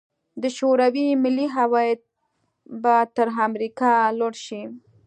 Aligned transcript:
د 0.41 0.43
شوروي 0.57 1.07
ملي 1.23 1.47
عواید 1.59 1.99
به 2.81 2.95
تر 3.15 3.27
امریکا 3.47 3.93
لوړ 4.19 4.33
شي. 4.45 4.61